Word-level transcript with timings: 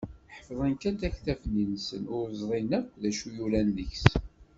Ḥeffḍen 0.35 0.73
kan 0.81 0.95
taktabt-nni-nsen, 1.01 2.03
ur 2.17 2.25
ẓrin 2.39 2.71
akk 2.79 2.89
d 3.01 3.03
acu 3.09 3.27
yuran 3.37 3.69
deg-s. 3.77 4.05